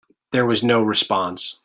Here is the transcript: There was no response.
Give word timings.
There 0.31 0.47
was 0.47 0.63
no 0.63 0.81
response. 0.81 1.57